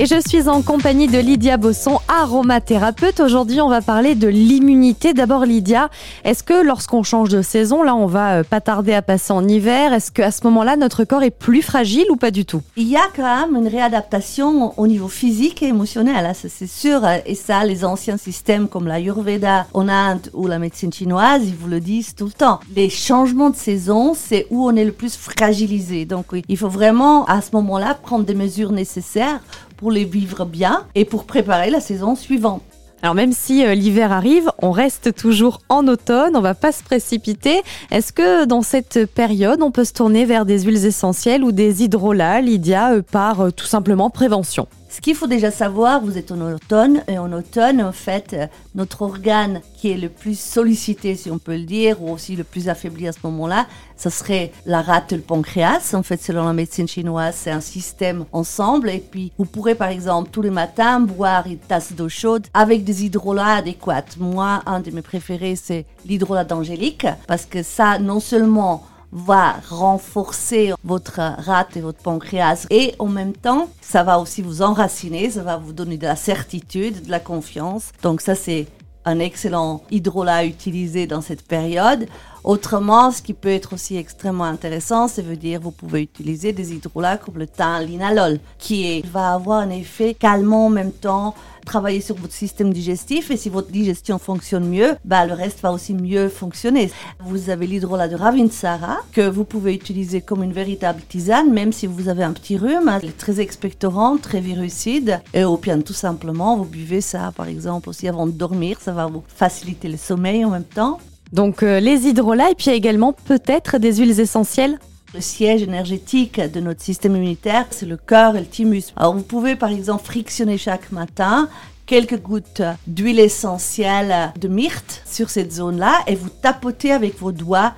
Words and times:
Et 0.00 0.06
je 0.06 0.20
suis 0.26 0.48
en 0.48 0.60
compagnie 0.60 1.06
de 1.06 1.18
Lydia 1.20 1.56
Bosson, 1.56 2.00
aromathérapeute. 2.08 3.20
Aujourd'hui, 3.20 3.60
on 3.60 3.68
va 3.68 3.80
parler 3.80 4.16
de 4.16 4.26
l'immunité. 4.26 5.14
D'abord, 5.14 5.44
Lydia, 5.44 5.88
est-ce 6.24 6.42
que 6.42 6.64
lorsqu'on 6.64 7.04
change 7.04 7.28
de 7.28 7.42
saison, 7.42 7.84
là, 7.84 7.94
on 7.94 8.06
va 8.06 8.38
euh, 8.38 8.42
pas 8.42 8.60
tarder 8.60 8.92
à 8.92 9.02
passer 9.02 9.32
en 9.32 9.46
hiver? 9.46 9.92
Est-ce 9.92 10.10
qu'à 10.10 10.32
ce, 10.32 10.42
moment-là, 10.44 10.76
notre 10.76 11.04
corps 11.04 11.22
est 11.22 11.30
plus 11.30 11.62
fragile 11.62 12.06
ou 12.10 12.16
pas 12.16 12.32
du 12.32 12.44
tout? 12.44 12.60
Il 12.76 12.88
y 12.88 12.96
a 12.96 13.06
quand 13.14 13.46
même 13.46 13.54
une 13.54 13.68
réadaptation 13.68 14.76
au 14.76 14.88
niveau 14.88 15.06
physique 15.06 15.62
et 15.62 15.66
émotionnel, 15.66 16.26
hein, 16.26 16.32
c'est 16.34 16.66
sûr. 16.66 17.02
Et 17.24 17.36
ça, 17.36 17.64
les 17.64 17.84
anciens 17.84 18.16
systèmes 18.16 18.66
comme 18.66 18.88
la 18.88 18.98
Yurveda 18.98 19.68
en 19.74 19.86
ou 20.32 20.48
la 20.48 20.58
médecine 20.58 20.92
chinoise, 20.92 21.42
ils 21.44 21.54
vous 21.54 21.68
le 21.68 21.78
disent 21.78 22.16
tout 22.16 22.26
le 22.26 22.32
temps. 22.32 22.58
Les 22.74 22.90
changements 22.90 23.50
de 23.50 23.56
saison, 23.56 24.12
c'est 24.12 24.48
où 24.50 24.66
on 24.66 24.74
est 24.74 24.84
le 24.84 24.90
plus 24.90 25.14
fragilisé. 25.16 26.04
Donc, 26.04 26.26
il 26.48 26.56
faut 26.56 26.68
vraiment, 26.68 27.26
à 27.26 27.40
ce 27.40 27.50
moment-là, 27.52 27.94
prendre 27.94 28.24
des 28.24 28.34
mesures 28.34 28.72
nécessaires 28.72 29.38
pour 29.76 29.90
les 29.90 30.04
vivre 30.04 30.44
bien 30.44 30.86
et 30.94 31.04
pour 31.04 31.24
préparer 31.24 31.70
la 31.70 31.80
saison 31.80 32.14
suivante. 32.16 32.62
Alors 33.04 33.14
même 33.14 33.32
si 33.32 33.66
euh, 33.66 33.74
l'hiver 33.74 34.12
arrive, 34.12 34.50
on 34.62 34.70
reste 34.70 35.14
toujours 35.14 35.60
en 35.68 35.86
automne, 35.88 36.36
on 36.36 36.40
va 36.40 36.54
pas 36.54 36.72
se 36.72 36.82
précipiter. 36.82 37.60
Est-ce 37.90 38.14
que 38.14 38.46
dans 38.46 38.62
cette 38.62 39.04
période, 39.04 39.60
on 39.60 39.70
peut 39.70 39.84
se 39.84 39.92
tourner 39.92 40.24
vers 40.24 40.46
des 40.46 40.62
huiles 40.62 40.86
essentielles 40.86 41.44
ou 41.44 41.52
des 41.52 41.84
hydrolats, 41.84 42.40
Lydia, 42.40 42.92
euh, 42.92 43.02
par 43.02 43.42
euh, 43.42 43.50
tout 43.50 43.66
simplement 43.66 44.08
prévention? 44.08 44.68
Ce 44.94 45.00
qu'il 45.00 45.16
faut 45.16 45.26
déjà 45.26 45.50
savoir, 45.50 46.00
vous 46.00 46.18
êtes 46.18 46.30
en 46.30 46.40
automne, 46.40 47.02
et 47.08 47.18
en 47.18 47.32
automne, 47.32 47.82
en 47.82 47.90
fait, 47.90 48.32
euh, 48.32 48.46
notre 48.76 49.02
organe 49.02 49.60
qui 49.76 49.90
est 49.90 49.96
le 49.96 50.08
plus 50.08 50.38
sollicité, 50.38 51.16
si 51.16 51.32
on 51.32 51.38
peut 51.38 51.56
le 51.56 51.64
dire, 51.64 52.00
ou 52.00 52.12
aussi 52.12 52.36
le 52.36 52.44
plus 52.44 52.68
affaibli 52.68 53.08
à 53.08 53.12
ce 53.12 53.18
moment-là, 53.24 53.66
ce 53.96 54.08
serait 54.08 54.52
la 54.66 54.82
rate 54.82 55.12
le 55.12 55.18
pancréas. 55.18 55.94
En 55.94 56.04
fait, 56.04 56.22
selon 56.22 56.44
la 56.44 56.52
médecine 56.52 56.86
chinoise, 56.86 57.34
c'est 57.36 57.50
un 57.50 57.60
système 57.60 58.24
ensemble. 58.30 58.88
Et 58.88 59.00
puis, 59.00 59.32
vous 59.36 59.46
pourrez, 59.46 59.74
par 59.74 59.88
exemple, 59.88 60.30
tous 60.30 60.42
les 60.42 60.50
matins, 60.50 61.00
boire 61.00 61.48
une 61.48 61.58
tasse 61.58 61.92
d'eau 61.92 62.08
chaude 62.08 62.46
avec 62.54 62.84
des 62.84 63.04
hydrolats 63.04 63.56
adéquats. 63.56 64.04
Moi, 64.20 64.62
un 64.64 64.78
de 64.78 64.92
mes 64.92 65.02
préférés, 65.02 65.56
c'est 65.56 65.86
l'hydrolat 66.06 66.44
d'angélique, 66.44 67.08
parce 67.26 67.46
que 67.46 67.64
ça, 67.64 67.98
non 67.98 68.20
seulement 68.20 68.84
va 69.14 69.54
renforcer 69.70 70.72
votre 70.82 71.18
rate 71.18 71.76
et 71.76 71.80
votre 71.80 72.00
pancréas 72.00 72.66
et 72.68 72.94
en 72.98 73.06
même 73.06 73.32
temps, 73.32 73.68
ça 73.80 74.02
va 74.02 74.18
aussi 74.18 74.42
vous 74.42 74.60
enraciner, 74.60 75.30
ça 75.30 75.42
va 75.42 75.56
vous 75.56 75.72
donner 75.72 75.96
de 75.96 76.06
la 76.06 76.16
certitude, 76.16 77.06
de 77.06 77.10
la 77.10 77.20
confiance. 77.20 77.92
Donc 78.02 78.20
ça, 78.20 78.34
c'est 78.34 78.66
un 79.04 79.20
excellent 79.20 79.82
hydrolat 79.90 80.36
à 80.36 80.44
utiliser 80.44 81.06
dans 81.06 81.20
cette 81.20 81.46
période. 81.46 82.06
Autrement, 82.44 83.10
ce 83.10 83.22
qui 83.22 83.32
peut 83.32 83.48
être 83.48 83.72
aussi 83.72 83.96
extrêmement 83.96 84.44
intéressant, 84.44 85.08
c'est 85.08 85.22
veut 85.22 85.36
dire 85.36 85.60
vous 85.62 85.70
pouvez 85.70 86.02
utiliser 86.02 86.52
des 86.52 86.74
hydrolats 86.74 87.16
comme 87.16 87.38
le 87.38 87.46
thym 87.46 87.80
linalol, 87.86 88.38
qui 88.58 88.86
est, 88.86 89.06
va 89.06 89.32
avoir 89.32 89.60
un 89.60 89.70
effet 89.70 90.12
calmant 90.12 90.66
en 90.66 90.70
même 90.70 90.92
temps, 90.92 91.34
travailler 91.64 92.02
sur 92.02 92.16
votre 92.16 92.34
système 92.34 92.70
digestif 92.70 93.30
et 93.30 93.38
si 93.38 93.48
votre 93.48 93.70
digestion 93.70 94.18
fonctionne 94.18 94.68
mieux, 94.68 94.96
bah, 95.06 95.24
le 95.24 95.32
reste 95.32 95.62
va 95.62 95.72
aussi 95.72 95.94
mieux 95.94 96.28
fonctionner. 96.28 96.90
Vous 97.20 97.48
avez 97.48 97.66
l'hydrolat 97.66 98.08
de 98.08 98.16
Ravinsara 98.16 98.98
que 99.12 99.26
vous 99.26 99.44
pouvez 99.44 99.74
utiliser 99.74 100.20
comme 100.20 100.42
une 100.42 100.52
véritable 100.52 101.00
tisane, 101.08 101.50
même 101.50 101.72
si 101.72 101.86
vous 101.86 102.10
avez 102.10 102.24
un 102.24 102.32
petit 102.32 102.58
rhume. 102.58 102.92
Elle 103.02 103.08
est 103.08 103.16
très 103.16 103.40
expectorante, 103.40 104.20
très 104.20 104.40
virucide. 104.40 105.22
Et 105.32 105.44
au 105.44 105.56
bien, 105.56 105.80
tout 105.80 105.94
simplement, 105.94 106.58
vous 106.58 106.66
buvez 106.66 107.00
ça, 107.00 107.32
par 107.34 107.48
exemple, 107.48 107.88
aussi 107.88 108.06
avant 108.06 108.26
de 108.26 108.32
dormir. 108.32 108.76
Ça 108.82 108.92
va 108.92 109.06
vous 109.06 109.24
faciliter 109.26 109.88
le 109.88 109.96
sommeil 109.96 110.44
en 110.44 110.50
même 110.50 110.64
temps. 110.64 110.98
Donc 111.34 111.64
euh, 111.64 111.80
les 111.80 112.06
hydrolats 112.06 112.52
et 112.52 112.54
puis 112.54 112.70
également 112.70 113.12
peut-être 113.12 113.78
des 113.78 113.96
huiles 113.96 114.20
essentielles 114.20 114.78
le 115.14 115.20
siège 115.20 115.62
énergétique 115.62 116.40
de 116.40 116.60
notre 116.60 116.82
système 116.82 117.14
immunitaire, 117.14 117.66
c'est 117.70 117.86
le 117.86 117.96
cœur 117.96 118.36
et 118.36 118.40
le 118.40 118.46
thymus. 118.46 118.92
Alors 118.96 119.14
vous 119.14 119.22
pouvez 119.22 119.54
par 119.54 119.70
exemple 119.70 120.04
frictionner 120.04 120.58
chaque 120.58 120.90
matin 120.90 121.48
quelques 121.86 122.20
gouttes 122.20 122.62
d'huile 122.86 123.20
essentielle 123.20 124.32
de 124.40 124.48
myrte 124.48 125.02
sur 125.06 125.30
cette 125.30 125.52
zone-là 125.52 126.00
et 126.06 126.14
vous 126.14 126.30
tapotez 126.30 126.90
avec 126.90 127.18
vos 127.18 127.30
doigts. 127.30 127.74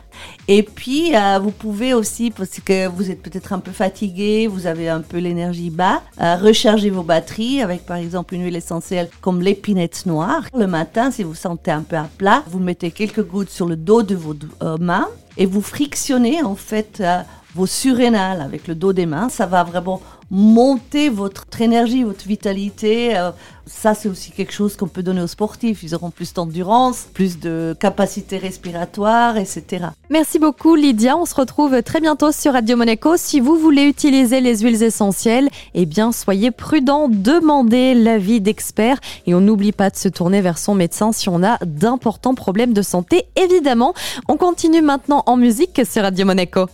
Et 0.49 0.63
puis, 0.63 1.15
euh, 1.15 1.39
vous 1.41 1.51
pouvez 1.51 1.93
aussi, 1.93 2.31
parce 2.31 2.61
que 2.65 2.87
vous 2.87 3.11
êtes 3.11 3.21
peut-être 3.21 3.53
un 3.53 3.59
peu 3.59 3.73
fatigué, 3.73 4.47
vous 4.47 4.67
avez 4.67 4.89
un 4.89 5.01
peu 5.01 5.19
l'énergie 5.19 5.71
bas, 5.71 6.03
euh, 6.21 6.37
recharger 6.37 6.89
vos 6.89 7.03
batteries 7.03 7.61
avec 7.61 7.85
par 7.85 7.97
exemple 7.97 8.35
une 8.35 8.45
huile 8.45 8.57
essentielle 8.57 9.11
comme 9.21 9.43
l'épinette 9.43 10.07
noire. 10.07 10.45
Le 10.57 10.67
matin, 10.67 11.11
si 11.11 11.23
vous 11.23 11.35
sentez 11.35 11.73
un 11.73 11.83
peu 11.83 11.97
à 11.97 12.09
plat, 12.17 12.45
vous 12.47 12.61
mettez 12.61 12.93
quelques 12.93 13.27
gouttes 13.27 13.51
sur 13.51 13.67
le 13.67 13.77
dos 13.77 14.03
de 14.03 14.15
vos 14.15 14.37
euh, 14.63 14.79
mains 14.79 15.09
et 15.37 15.47
vous 15.47 15.63
frictionnez 15.63 16.43
en 16.43 16.57
fait 16.57 17.03
vos 17.55 17.67
surrénales 17.67 18.41
avec 18.41 18.69
le 18.69 18.75
dos 18.75 18.93
des 18.93 19.07
mains. 19.07 19.29
Ça 19.29 19.47
va 19.47 19.65
vraiment 19.65 20.01
monter 20.31 21.09
votre 21.09 21.45
énergie, 21.61 22.03
votre 22.05 22.27
vitalité. 22.27 23.17
Euh, 23.17 23.31
ça, 23.67 23.95
c'est 23.95 24.09
aussi 24.09 24.31
quelque 24.31 24.53
chose 24.53 24.77
qu'on 24.77 24.87
peut 24.87 25.03
donner 25.03 25.23
aux 25.23 25.27
sportifs. 25.27 25.83
Ils 25.83 25.95
auront 25.95 26.11
plus 26.11 26.33
d'endurance, 26.33 27.09
plus 27.13 27.41
de 27.41 27.77
capacité 27.79 28.39
respiratoire, 28.39 29.37
etc. 29.37 29.87
Merci 30.09 30.39
beaucoup, 30.39 30.77
Lydia. 30.77 31.17
On 31.17 31.27
se 31.27 31.35
retrouve 31.35 31.83
très 31.83 32.01
bientôt 32.01 32.31
sur 32.31 32.53
Radio 32.53 32.77
Monaco. 32.77 33.17
Si 33.17 33.41
vous 33.41 33.57
voulez 33.57 33.85
utiliser 33.85 34.41
les 34.41 34.59
huiles 34.59 34.83
essentielles, 34.83 35.49
eh 35.75 35.85
bien, 35.85 36.13
soyez 36.13 36.53
prudent, 36.53 37.09
demandez 37.09 37.95
l'avis 37.95 38.41
d'experts 38.41 38.99
et 39.27 39.35
on 39.35 39.41
n'oublie 39.41 39.73
pas 39.73 39.91
de 39.91 39.97
se 39.97 40.09
tourner 40.09 40.41
vers 40.41 40.59
son 40.59 40.75
médecin 40.75 41.11
si 41.11 41.29
on 41.29 41.43
a 41.43 41.59
d'importants 41.65 42.35
problèmes 42.35 42.73
de 42.73 42.83
santé, 42.83 43.25
évidemment. 43.35 43.95
On 44.29 44.37
continue 44.37 44.83
maintenant 44.83 45.25
en 45.27 45.37
musique 45.37 45.81
sur 45.85 46.03
Radio 46.03 46.25
Monaco. 46.25 46.67